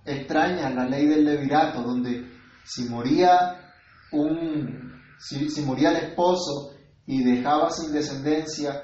[0.05, 2.25] extraña la ley del levirato, donde
[2.63, 3.73] si moría
[4.13, 4.87] un
[5.19, 6.76] si moría el esposo
[7.07, 8.83] y dejaba sin descendencia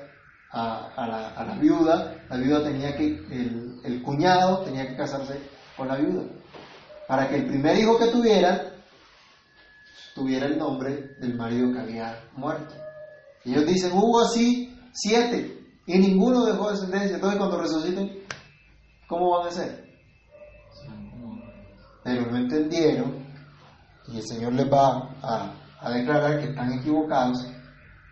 [0.50, 5.40] a, la, viuda, la viuda tenía que, el, cuñado tenía que casarse
[5.76, 6.24] con la viuda,
[7.08, 8.70] para que el primer hijo que tuviera
[10.16, 12.76] tuviera el nombre del marido que había muerto.
[13.44, 18.24] Ellos dicen, hubo así siete, y ninguno dejó descendencia, entonces cuando resuciten,
[19.08, 19.84] ¿cómo van a ser?
[22.04, 23.26] Pero no entendieron,
[24.08, 25.10] y el Señor les va
[25.82, 27.53] a declarar que están equivocados,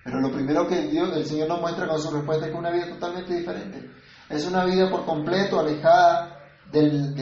[0.04, 2.72] pero lo primero que Dios, el Señor nos muestra con su respuesta es que una
[2.72, 3.90] vida totalmente diferente.
[4.30, 6.40] Es una vida por completo alejada
[6.72, 7.14] del,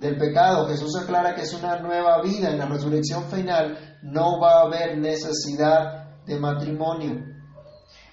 [0.00, 0.66] del, pecado.
[0.68, 2.50] Jesús aclara que es una nueva vida.
[2.50, 7.22] En la resurrección final no va a haber necesidad de matrimonio.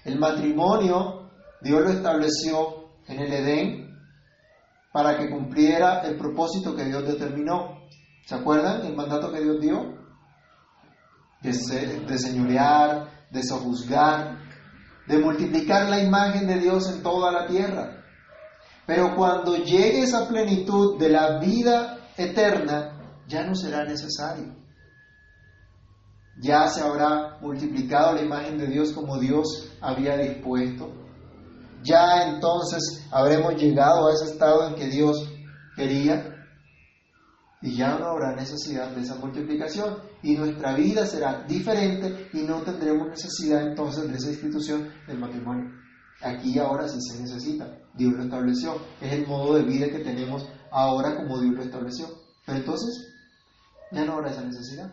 [0.03, 1.29] El matrimonio
[1.61, 3.99] Dios lo estableció en el Edén
[4.91, 7.79] para que cumpliera el propósito que Dios determinó.
[8.25, 9.97] ¿Se acuerdan el mandato que Dios dio?
[11.41, 14.39] De, de señorear, de sojuzgar,
[15.07, 18.03] de multiplicar la imagen de Dios en toda la tierra.
[18.85, 24.55] Pero cuando llegue esa plenitud de la vida eterna, ya no será necesario.
[26.41, 30.91] Ya se habrá multiplicado la imagen de Dios como Dios había dispuesto.
[31.83, 35.29] Ya entonces habremos llegado a ese estado en que Dios
[35.75, 36.35] quería
[37.61, 42.61] y ya no habrá necesidad de esa multiplicación y nuestra vida será diferente y no
[42.61, 45.71] tendremos necesidad entonces de esa institución del matrimonio.
[46.21, 50.45] Aquí ahora sí se necesita, Dios lo estableció, es el modo de vida que tenemos
[50.71, 52.07] ahora como Dios lo estableció.
[52.45, 53.13] Pero entonces
[53.91, 54.91] ya no habrá esa necesidad.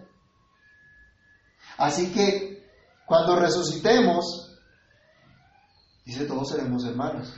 [1.78, 2.64] Así que
[3.06, 4.56] cuando resucitemos,
[6.04, 7.34] dice todos seremos hermanos,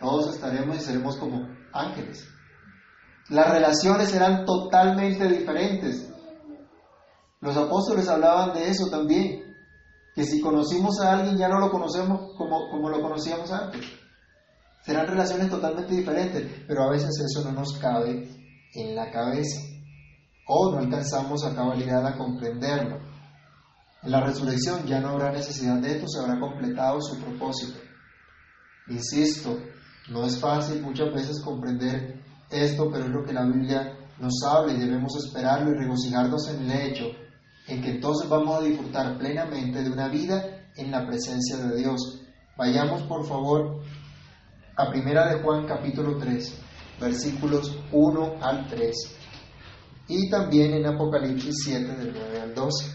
[0.00, 2.28] todos estaremos y seremos como ángeles.
[3.30, 6.07] Las relaciones serán totalmente diferentes.
[7.40, 9.56] Los apóstoles hablaban de eso también,
[10.14, 13.84] que si conocimos a alguien ya no lo conocemos como, como lo conocíamos antes.
[14.84, 18.28] Serán relaciones totalmente diferentes, pero a veces eso no nos cabe
[18.74, 19.60] en la cabeza
[20.48, 22.98] o no alcanzamos a cabalidad a comprenderlo.
[24.02, 27.78] En la resurrección ya no habrá necesidad de esto, se habrá completado su propósito.
[28.88, 29.58] Insisto,
[30.10, 32.20] no es fácil muchas veces comprender
[32.50, 36.70] esto, pero es lo que la Biblia nos habla y debemos esperarlo y regocijarnos en
[36.70, 37.04] el hecho
[37.68, 42.22] en que entonces vamos a disfrutar plenamente de una vida en la presencia de Dios.
[42.56, 43.82] Vayamos por favor
[44.76, 46.54] a Primera de Juan capítulo 3,
[47.00, 49.18] versículos 1 al 3
[50.08, 52.90] y también en Apocalipsis 7 del 9 al 12.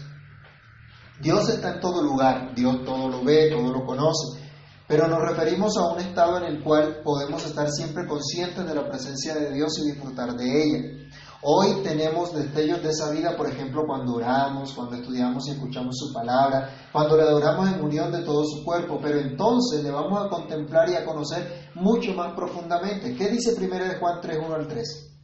[1.20, 4.42] Dios está en todo lugar, Dios todo lo ve, todo lo conoce.
[4.86, 8.86] Pero nos referimos a un estado en el cual podemos estar siempre conscientes de la
[8.86, 11.08] presencia de Dios y disfrutar de ella.
[11.46, 16.10] Hoy tenemos destellos de esa vida, por ejemplo, cuando oramos, cuando estudiamos y escuchamos su
[16.10, 20.30] palabra, cuando le adoramos en unión de todo su cuerpo, pero entonces le vamos a
[20.30, 23.14] contemplar y a conocer mucho más profundamente.
[23.14, 25.18] ¿Qué dice 1 de Juan 3, 1 al 3?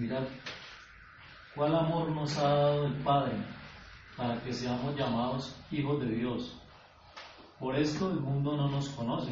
[0.00, 0.24] Mirad,
[1.54, 3.34] ¿cuál amor nos ha dado el Padre
[4.16, 6.60] para que seamos llamados hijos de Dios?
[7.60, 9.30] Por esto el mundo no nos conoce,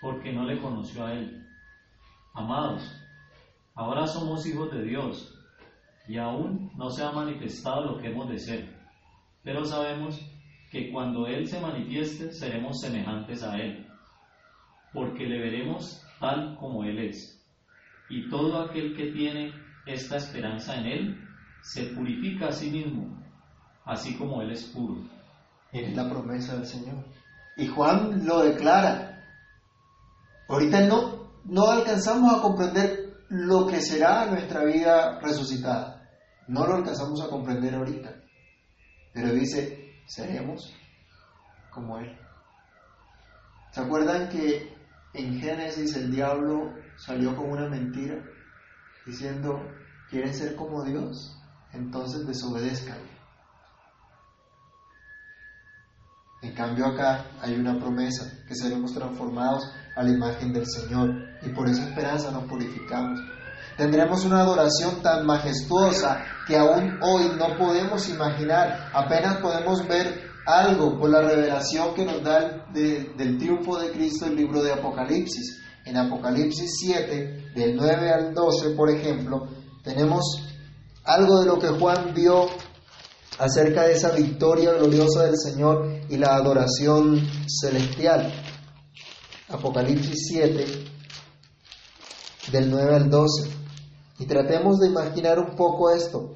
[0.00, 1.46] porque no le conoció a Él.
[2.34, 2.99] Amados,
[3.74, 5.34] ahora somos hijos de Dios
[6.08, 8.76] y aún no se ha manifestado lo que hemos de ser,
[9.42, 10.20] pero sabemos
[10.70, 13.86] que cuando Él se manifieste seremos semejantes a Él,
[14.92, 17.36] porque le veremos tal como Él es.
[18.08, 19.52] Y todo aquel que tiene
[19.86, 21.28] esta esperanza en Él
[21.62, 23.06] se purifica a sí mismo,
[23.84, 24.96] así como Él es puro.
[25.72, 27.04] Es la promesa del Señor.
[27.56, 29.24] Y Juan lo declara.
[30.48, 32.99] Ahorita no, no alcanzamos a comprender
[33.30, 36.10] lo que será nuestra vida resucitada.
[36.48, 38.12] No lo alcanzamos a comprender ahorita.
[39.12, 40.74] Pero dice, seremos
[41.70, 42.18] como Él.
[43.70, 44.74] ¿Se acuerdan que
[45.14, 48.16] en Génesis el diablo salió con una mentira
[49.06, 49.60] diciendo,
[50.10, 51.36] ¿quieren ser como Dios?
[51.72, 52.98] Entonces desobedezcan.
[56.42, 61.48] En cambio acá hay una promesa, que seremos transformados a la imagen del Señor y
[61.50, 63.20] por esa esperanza nos purificamos.
[63.76, 70.98] Tendremos una adoración tan majestuosa que aún hoy no podemos imaginar, apenas podemos ver algo
[70.98, 75.62] por la revelación que nos da del triunfo de Cristo el libro de Apocalipsis.
[75.84, 79.48] En Apocalipsis 7, del 9 al 12, por ejemplo,
[79.82, 80.46] tenemos
[81.04, 82.48] algo de lo que Juan vio
[83.38, 88.30] acerca de esa victoria gloriosa del Señor y la adoración celestial.
[89.48, 90.66] Apocalipsis 7,
[92.52, 93.50] del 9 al 12.
[94.18, 96.34] Y tratemos de imaginar un poco esto.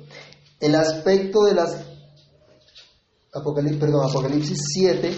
[0.60, 1.84] El aspecto de las...
[3.32, 5.12] Apocalipsis, perdón, Apocalipsis 7,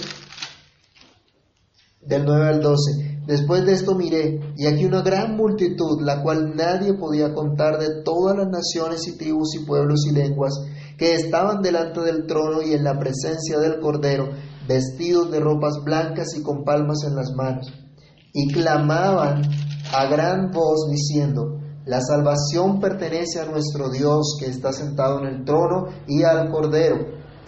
[2.00, 3.16] del 9 al 12.
[3.26, 8.02] Después de esto miré, y aquí una gran multitud, la cual nadie podía contar de
[8.04, 10.52] todas las naciones y tribus y pueblos y lenguas,
[10.96, 14.30] que estaban delante del trono y en la presencia del Cordero,
[14.68, 17.66] vestidos de ropas blancas y con palmas en las manos,
[18.32, 19.42] y clamaban
[19.92, 25.44] a gran voz diciendo, la salvación pertenece a nuestro Dios que está sentado en el
[25.44, 26.96] trono y al Cordero.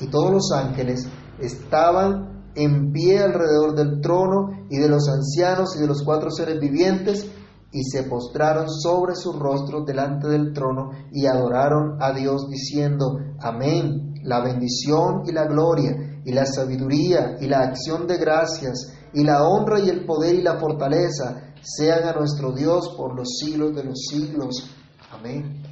[0.00, 1.08] Y todos los ángeles
[1.40, 6.60] estaban en pie alrededor del trono y de los ancianos y de los cuatro seres
[6.60, 7.26] vivientes
[7.72, 14.14] y se postraron sobre sus rostros delante del trono y adoraron a Dios diciendo, amén,
[14.22, 19.42] la bendición y la gloria y la sabiduría y la acción de gracias y la
[19.42, 23.84] honra y el poder y la fortaleza sean a nuestro Dios por los siglos de
[23.84, 24.70] los siglos.
[25.10, 25.62] Amén.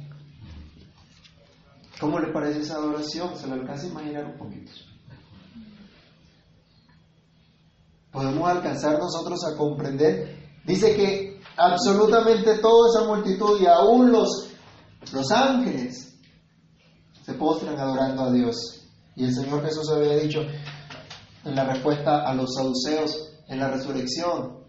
[1.99, 3.35] ¿Cómo le parece esa adoración?
[3.35, 4.71] ¿Se la alcanza a imaginar un poquito?
[8.11, 10.37] Podemos alcanzar nosotros a comprender.
[10.65, 14.49] Dice que absolutamente toda esa multitud y aún los,
[15.13, 16.15] los ángeles
[17.23, 18.81] se postran adorando a Dios.
[19.15, 20.41] Y el Señor Jesús había dicho
[21.43, 24.66] en la respuesta a los saduceos en la resurrección,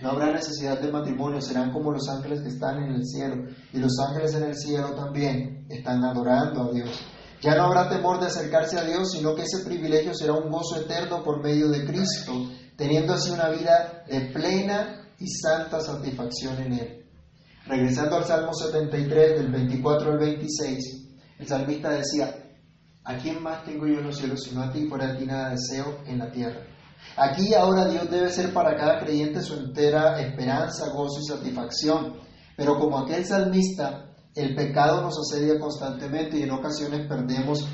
[0.00, 3.44] no habrá necesidad de matrimonio, serán como los ángeles que están en el cielo.
[3.72, 6.90] Y los ángeles en el cielo también están adorando a Dios.
[7.42, 10.80] Ya no habrá temor de acercarse a Dios, sino que ese privilegio será un gozo
[10.80, 12.32] eterno por medio de Cristo,
[12.76, 17.06] teniendo así una vida de plena y santa satisfacción en Él.
[17.66, 21.08] Regresando al Salmo 73, del 24 al 26,
[21.38, 22.34] el salmista decía,
[23.04, 24.86] ¿a quién más tengo yo en los cielos sino a ti?
[24.88, 26.69] Fuera de ti nada deseo en la tierra.
[27.16, 32.14] Aquí ahora Dios debe ser para cada creyente su entera esperanza, gozo y satisfacción.
[32.56, 37.66] Pero como aquel salmista, el pecado nos asedia constantemente y en ocasiones perdemos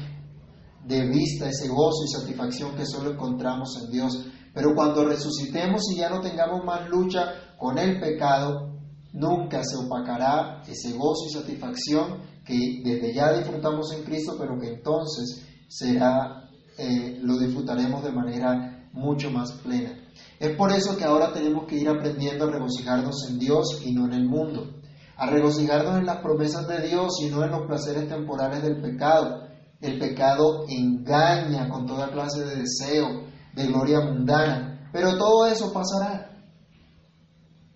[0.84, 4.26] de vista ese gozo y satisfacción que solo encontramos en Dios.
[4.54, 8.78] Pero cuando resucitemos y ya no tengamos más lucha con el pecado,
[9.12, 14.68] nunca se opacará ese gozo y satisfacción que desde ya disfrutamos en Cristo, pero que
[14.68, 19.92] entonces será, eh, lo disfrutaremos de manera mucho más plena.
[20.40, 24.06] Es por eso que ahora tenemos que ir aprendiendo a regocijarnos en Dios y no
[24.06, 24.80] en el mundo,
[25.16, 29.46] a regocijarnos en las promesas de Dios y no en los placeres temporales del pecado.
[29.80, 36.31] El pecado engaña con toda clase de deseo, de gloria mundana, pero todo eso pasará.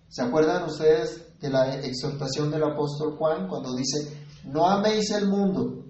[0.07, 5.85] ¿Se acuerdan ustedes de la exhortación del apóstol Juan cuando dice, no améis el mundo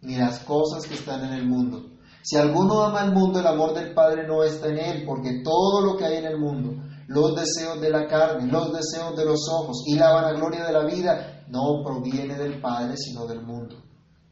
[0.00, 1.95] ni las cosas que están en el mundo?
[2.26, 5.80] Si alguno ama el mundo, el amor del Padre no está en él, porque todo
[5.80, 9.48] lo que hay en el mundo, los deseos de la carne, los deseos de los
[9.48, 13.76] ojos y la vanagloria de la vida, no proviene del Padre, sino del mundo.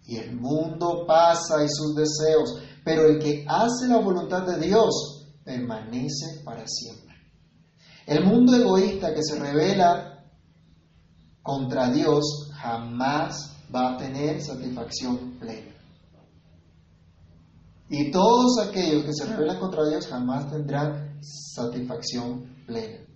[0.07, 5.29] Y el mundo pasa y sus deseos, pero el que hace la voluntad de Dios
[5.45, 7.15] permanece para siempre.
[8.09, 10.25] El mundo egoísta que se revela
[11.45, 15.74] contra Dios jamás va a tener satisfacción plena.
[17.97, 23.07] Y todos aquellos que se rebelan contra Dios jamás tendrán satisfacción plena.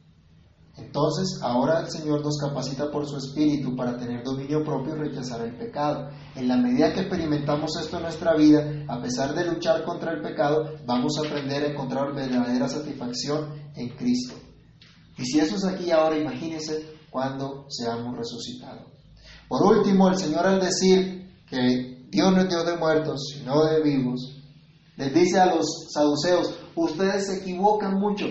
[0.76, 5.40] Entonces, ahora el Señor nos capacita por su Espíritu para tener dominio propio y rechazar
[5.40, 6.10] el pecado.
[6.36, 10.22] En la medida que experimentamos esto en nuestra vida, a pesar de luchar contra el
[10.22, 14.34] pecado, vamos a aprender a encontrar verdadera satisfacción en Cristo.
[15.16, 18.86] Y si eso es aquí ahora, imagínense cuando seamos resucitados.
[19.48, 23.82] Por último, el Señor al decir que Dios no es Dios de muertos, sino de
[23.82, 24.37] vivos,
[24.98, 28.26] les dice a los saduceos, ustedes se equivocan mucho.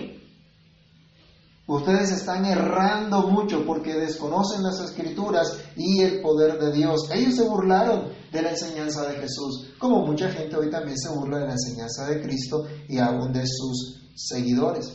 [1.66, 7.10] Ustedes están errando mucho porque desconocen las escrituras y el poder de Dios.
[7.10, 11.38] Ellos se burlaron de la enseñanza de Jesús, como mucha gente hoy también se burla
[11.38, 14.94] de la enseñanza de Cristo y aún de sus seguidores.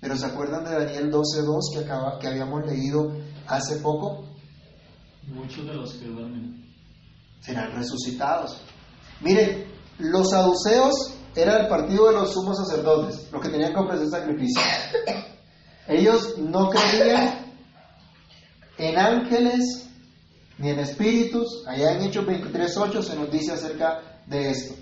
[0.00, 3.16] Pero ¿se acuerdan de Daniel 12.2 que, acaba, que habíamos leído
[3.46, 4.28] hace poco?
[5.26, 6.66] Muchos de los que duermen
[7.40, 8.60] serán resucitados.
[9.22, 14.08] Miren, los saduceos eran el partido de los sumos sacerdotes, los que tenían que ofrecer
[14.08, 14.62] sacrificio.
[15.88, 17.52] Ellos no creían
[18.78, 19.88] en ángeles
[20.58, 21.64] ni en espíritus.
[21.66, 24.74] Allá en Hechos 23.8 se nos dice acerca de esto.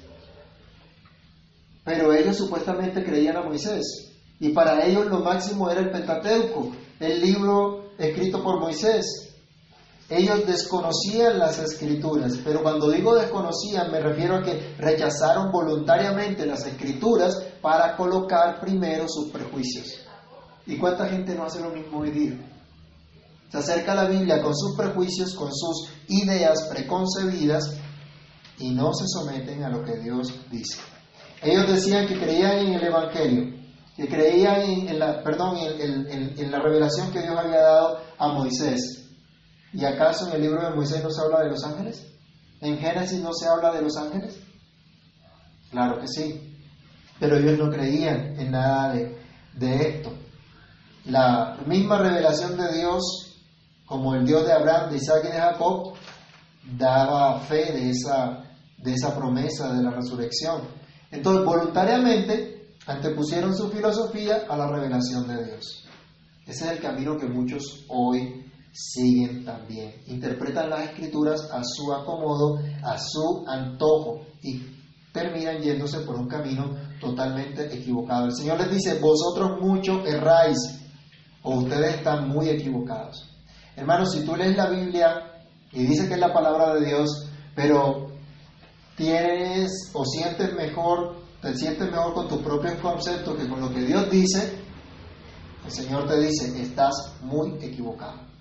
[1.85, 4.13] Pero ellos supuestamente creían a Moisés.
[4.39, 9.32] Y para ellos lo máximo era el Pentateuco, el libro escrito por Moisés.
[10.15, 16.67] Ellos desconocían las escrituras, pero cuando digo desconocían me refiero a que rechazaron voluntariamente las
[16.67, 19.87] escrituras para colocar primero sus prejuicios.
[20.67, 22.39] ¿Y cuánta gente no hace lo mismo hoy día?
[23.51, 27.75] Se acerca a la Biblia con sus prejuicios, con sus ideas preconcebidas
[28.59, 30.79] y no se someten a lo que Dios dice.
[31.43, 33.63] Ellos decían que creían en el Evangelio,
[33.97, 39.02] que creían en, la, perdón, en, la revelación que Dios había dado a Moisés.
[39.73, 42.07] ¿Y acaso en el libro de Moisés no se habla de los ángeles?
[42.61, 44.39] ¿En Génesis no se habla de los ángeles?
[45.71, 46.57] Claro que sí.
[47.19, 49.19] Pero ellos no creían en nada de,
[49.55, 50.13] de esto
[51.05, 53.41] la misma revelación de Dios,
[53.87, 55.95] como el Dios de Abraham, de Isaac y de Jacob,
[56.77, 58.45] daba fe de esa,
[58.79, 60.63] de esa promesa de la resurrección.
[61.11, 65.85] Entonces, voluntariamente, antepusieron su filosofía a la revelación de Dios.
[66.47, 70.03] Ese es el camino que muchos hoy siguen también.
[70.07, 74.63] Interpretan las escrituras a su acomodo, a su antojo y
[75.13, 78.27] terminan yéndose por un camino totalmente equivocado.
[78.27, 80.57] El Señor les dice, vosotros mucho erráis
[81.43, 83.29] o ustedes están muy equivocados.
[83.77, 88.09] Hermanos, si tú lees la Biblia y dice que es la palabra de Dios, pero
[88.97, 93.83] tienes o sientes mejor, te sientes mejor con tus propios conceptos que con lo que
[93.83, 94.59] Dios dice,
[95.65, 98.32] el Señor te dice, estás muy equivocado.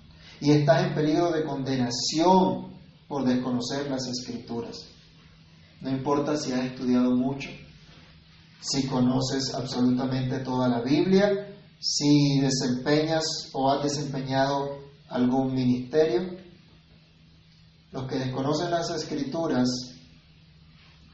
[0.42, 2.72] Y estás en peligro de condenación
[3.06, 4.76] por desconocer las escrituras.
[5.80, 7.48] No importa si has estudiado mucho,
[8.60, 11.46] si conoces absolutamente toda la Biblia,
[11.78, 13.22] si desempeñas
[13.52, 14.80] o has desempeñado
[15.10, 16.36] algún ministerio.
[17.92, 19.68] Los que desconocen las escrituras,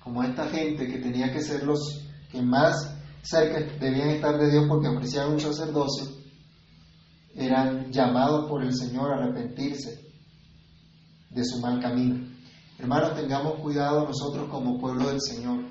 [0.03, 2.03] como esta gente que tenía que ser los
[2.33, 6.18] que más cerca debían estar de Dios porque apreciaban un sacerdocio,
[7.39, 10.09] eran llamados por el Señor a arrepentirse
[11.31, 12.27] de su mal camino.
[12.79, 15.65] Hermanos, tengamos cuidado nosotros como pueblo del Señor.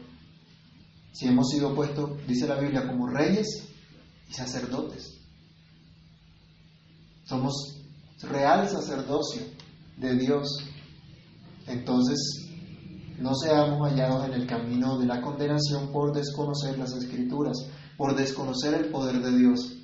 [1.13, 3.67] Si hemos sido puestos, dice la Biblia, como reyes
[4.29, 5.19] y sacerdotes.
[7.25, 7.81] Somos
[8.21, 9.41] real sacerdocio
[9.97, 10.47] de Dios.
[11.65, 12.47] Entonces,
[13.19, 17.57] no seamos hallados en el camino de la condenación por desconocer las escrituras,
[17.97, 19.76] por desconocer el poder de Dios.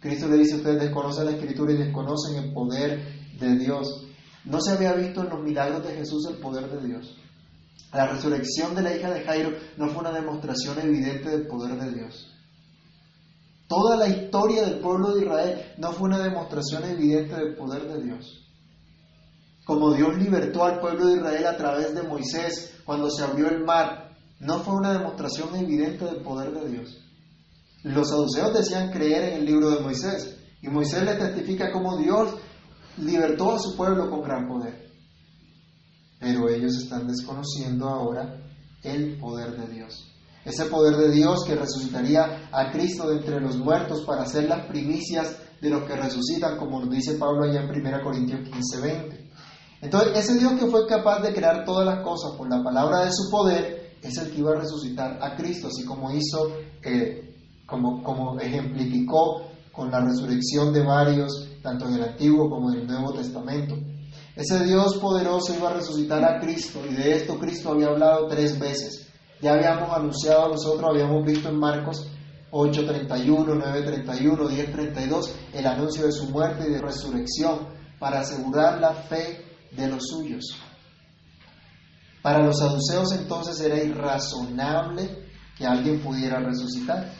[0.00, 3.00] Cristo le dice, ustedes desconocen la escritura y desconocen el poder
[3.38, 4.06] de Dios.
[4.44, 7.16] No se había visto en los milagros de Jesús el poder de Dios.
[7.92, 11.92] La resurrección de la hija de Jairo no fue una demostración evidente del poder de
[11.92, 12.34] Dios.
[13.68, 18.02] Toda la historia del pueblo de Israel no fue una demostración evidente del poder de
[18.02, 18.48] Dios.
[19.64, 23.64] Como Dios libertó al pueblo de Israel a través de Moisés cuando se abrió el
[23.64, 27.09] mar, no fue una demostración evidente del poder de Dios.
[27.82, 32.34] Los saduceos decían creer en el libro de Moisés y Moisés le testifica cómo Dios
[32.98, 34.90] libertó a su pueblo con gran poder.
[36.18, 38.36] Pero ellos están desconociendo ahora
[38.82, 40.06] el poder de Dios.
[40.44, 44.66] Ese poder de Dios que resucitaría a Cristo de entre los muertos para hacer las
[44.66, 49.30] primicias de los que resucitan, como nos dice Pablo allá en 1 Corintios 15, 20.
[49.82, 53.12] Entonces, ese Dios que fue capaz de crear todas las cosas por la palabra de
[53.12, 57.29] su poder, es el que iba a resucitar a Cristo, así como hizo, eh,
[57.70, 59.42] como, como ejemplificó
[59.72, 63.76] con la resurrección de varios, tanto en el Antiguo como en el Nuevo Testamento.
[64.34, 68.58] Ese Dios poderoso iba a resucitar a Cristo y de esto Cristo había hablado tres
[68.58, 69.08] veces.
[69.40, 72.06] Ya habíamos anunciado nosotros, habíamos visto en Marcos
[72.50, 77.68] 8.31, 9.31, 10.32, el anuncio de su muerte y de resurrección
[77.98, 80.44] para asegurar la fe de los suyos.
[82.22, 87.12] Para los saduceos entonces era irrazonable que alguien pudiera resucitar.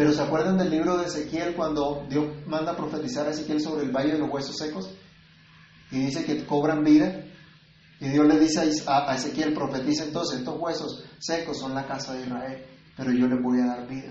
[0.00, 3.84] Pero ¿se acuerdan del libro de Ezequiel cuando Dios manda a profetizar a Ezequiel sobre
[3.84, 4.90] el valle de los huesos secos?
[5.90, 7.22] Y dice que cobran vida.
[8.00, 12.22] Y Dios le dice a Ezequiel, profetiza entonces, estos huesos secos son la casa de
[12.22, 12.64] Israel,
[12.96, 14.10] pero yo les voy a dar vida.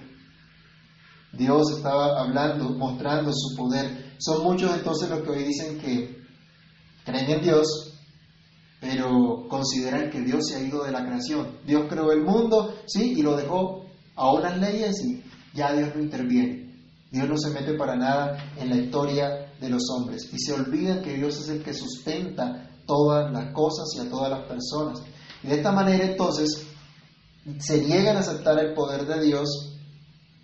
[1.33, 4.13] Dios estaba hablando, mostrando su poder.
[4.19, 6.21] Son muchos entonces los que hoy dicen que
[7.03, 7.99] creen en Dios,
[8.79, 11.57] pero consideran que Dios se ha ido de la creación.
[11.65, 16.02] Dios creó el mundo, sí, y lo dejó a unas leyes y ya Dios no
[16.02, 16.70] interviene.
[17.12, 21.02] Dios no se mete para nada en la historia de los hombres y se olvida
[21.02, 25.02] que Dios es el que sustenta todas las cosas y a todas las personas.
[25.43, 26.68] Y de esta manera entonces
[27.60, 29.76] se niegan a aceptar el poder de Dios,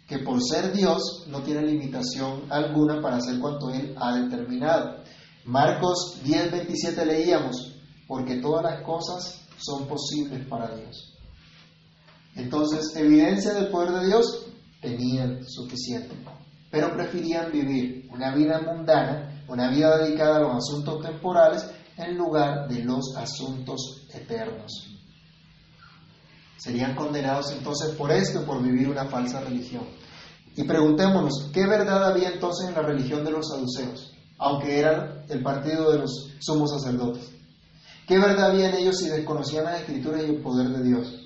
[0.08, 5.04] que por ser Dios no tiene limitación alguna para hacer cuanto Él ha determinado.
[5.46, 7.76] Marcos 10, 27 leíamos,
[8.08, 11.14] porque todas las cosas son posibles para Dios.
[12.36, 14.45] Entonces, evidencia del poder de Dios,
[14.86, 16.16] tenían suficiente,
[16.70, 21.66] pero preferían vivir una vida mundana, una vida dedicada a los asuntos temporales,
[21.98, 24.92] en lugar de los asuntos eternos.
[26.58, 29.84] Serían condenados entonces por esto, por vivir una falsa religión.
[30.56, 35.42] Y preguntémonos, ¿qué verdad había entonces en la religión de los saduceos, aunque eran el
[35.42, 37.32] partido de los sumos sacerdotes?
[38.08, 41.26] ¿Qué verdad había en ellos si desconocían las escrituras y el poder de Dios?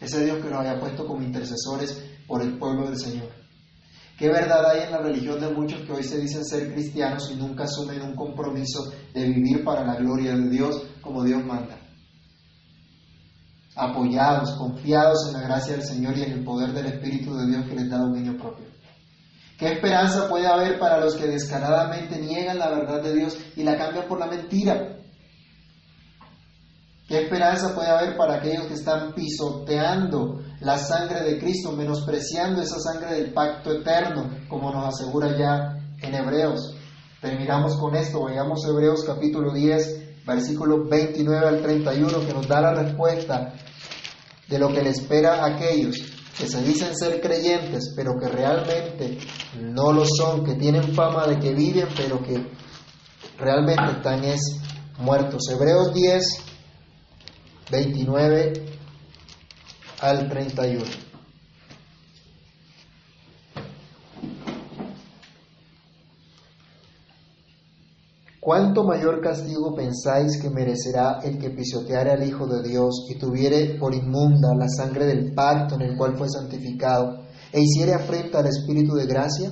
[0.00, 3.28] Ese Dios que nos había puesto como intercesores por el pueblo del Señor.
[4.18, 7.36] ¿Qué verdad hay en la religión de muchos que hoy se dicen ser cristianos y
[7.36, 11.78] nunca asumen un compromiso de vivir para la gloria de Dios como Dios manda?
[13.76, 17.64] Apoyados, confiados en la gracia del Señor y en el poder del Espíritu de Dios
[17.66, 18.66] que les da dominio propio.
[19.56, 23.76] ¿Qué esperanza puede haber para los que descaradamente niegan la verdad de Dios y la
[23.76, 24.98] cambian por la mentira?
[27.08, 32.78] ¿Qué esperanza puede haber para aquellos que están pisoteando la sangre de Cristo, menospreciando esa
[32.78, 36.76] sangre del pacto eterno, como nos asegura ya en Hebreos?
[37.22, 42.60] Terminamos con esto, vayamos a Hebreos capítulo 10, versículo 29 al 31, que nos da
[42.60, 43.54] la respuesta
[44.46, 45.96] de lo que le espera a aquellos
[46.38, 49.16] que se dicen ser creyentes, pero que realmente
[49.62, 52.46] no lo son, que tienen fama de que viven, pero que
[53.38, 54.40] realmente están es
[54.98, 55.40] muertos.
[55.50, 56.48] Hebreos 10,
[57.70, 58.52] 29
[60.00, 60.84] al 31.
[68.40, 73.76] ¿Cuánto mayor castigo pensáis que merecerá el que pisoteare al Hijo de Dios y tuviere
[73.78, 78.46] por inmunda la sangre del pacto en el cual fue santificado e hiciere afrenta al
[78.46, 79.50] Espíritu de gracia?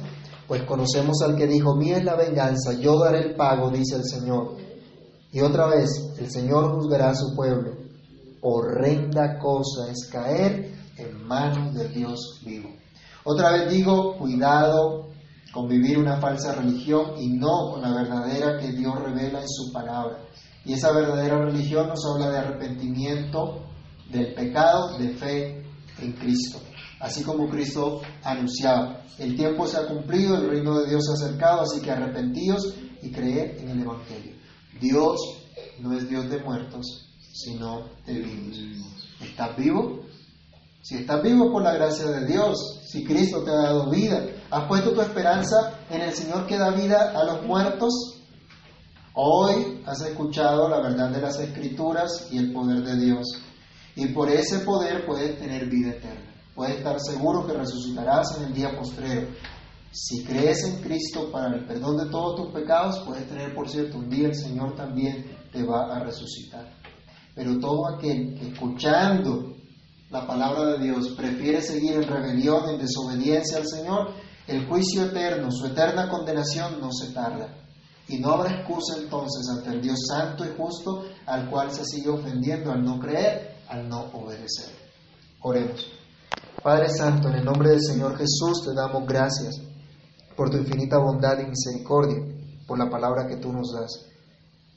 [0.49, 4.05] Pues conocemos al que dijo, mía es la venganza, yo daré el pago, dice el
[4.05, 4.57] Señor.
[5.33, 7.86] Y otra vez, el Señor juzgará a su pueblo
[8.41, 12.71] horrenda cosa es caer en manos del Dios vivo.
[13.25, 15.11] Otra vez digo, cuidado
[15.53, 19.73] con vivir una falsa religión y no con la verdadera que Dios revela en su
[19.73, 20.19] palabra.
[20.65, 23.63] Y esa verdadera religión nos habla de arrepentimiento
[24.11, 25.65] del pecado, de fe
[26.01, 26.59] en Cristo.
[27.01, 31.27] Así como Cristo anunciaba, el tiempo se ha cumplido, el reino de Dios se ha
[31.27, 34.35] acercado, así que arrepentíos y creed en el Evangelio.
[34.81, 35.19] Dios
[35.81, 37.06] no es Dios de muertos,
[37.37, 39.09] sino de vivos.
[39.21, 40.01] ¿Estás vivo?
[40.83, 44.69] Si estás vivo por la gracia de Dios, si Cristo te ha dado vida, has
[44.69, 48.23] puesto tu esperanza en el Señor que da vida a los muertos,
[49.13, 53.27] hoy has escuchado la verdad de las Escrituras y el poder de Dios.
[53.97, 56.33] Y por ese poder puedes tener vida eterna.
[56.55, 59.27] Puedes estar seguro que resucitarás en el día postrero.
[59.91, 63.99] Si crees en Cristo para el perdón de todos tus pecados, puedes tener, por cierto,
[63.99, 66.76] un día el Señor también te va a resucitar.
[67.37, 69.55] Pero todo aquel que escuchando
[70.11, 74.15] la palabra de Dios prefiere seguir en rebelión, en desobediencia al Señor,
[74.47, 77.55] el juicio eterno, su eterna condenación no se tarda.
[78.09, 82.09] Y no habrá excusa entonces ante el Dios santo y justo al cual se sigue
[82.09, 84.71] ofendiendo al no creer, al no obedecer.
[85.43, 85.87] Oremos.
[86.63, 89.61] Padre Santo, en el nombre del Señor Jesús te damos gracias
[90.35, 92.23] por tu infinita bondad y misericordia,
[92.67, 94.07] por la palabra que tú nos das.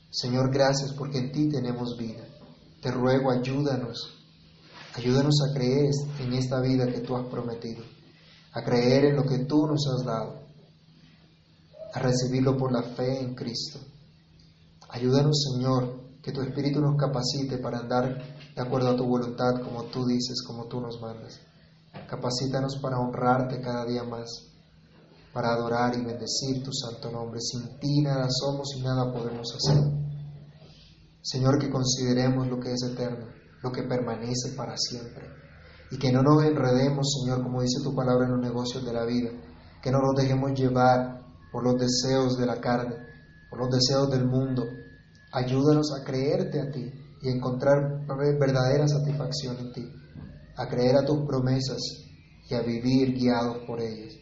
[0.09, 2.28] Señor, gracias porque en ti tenemos vida.
[2.81, 4.09] Te ruego, ayúdanos,
[4.95, 7.83] ayúdanos a creer en esta vida que tú has prometido,
[8.53, 10.47] a creer en lo que tú nos has dado,
[11.93, 13.79] a recibirlo por la fe en Cristo.
[14.89, 18.17] Ayúdanos, Señor, que tu Espíritu nos capacite para andar
[18.55, 21.39] de acuerdo a tu voluntad, como tú dices, como tú nos mandas.
[22.07, 24.29] Capacítanos para honrarte cada día más,
[25.33, 27.39] para adorar y bendecir tu santo nombre.
[27.41, 30.08] Sin ti nada somos y nada podemos hacer.
[31.21, 33.27] Señor, que consideremos lo que es eterno,
[33.61, 35.27] lo que permanece para siempre.
[35.91, 39.05] Y que no nos enredemos, Señor, como dice tu palabra en los negocios de la
[39.05, 39.31] vida.
[39.81, 41.19] Que no nos dejemos llevar
[41.51, 42.95] por los deseos de la carne,
[43.49, 44.63] por los deseos del mundo.
[45.31, 46.91] Ayúdanos a creerte a ti
[47.21, 48.05] y encontrar
[48.39, 49.91] verdadera satisfacción en ti,
[50.55, 51.79] a creer a tus promesas
[52.49, 54.15] y a vivir guiados por ellas.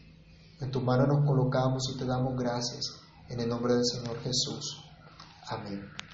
[0.60, 2.86] En tu mano nos colocamos y te damos gracias
[3.30, 4.84] en el nombre del Señor Jesús.
[5.50, 6.07] Amén.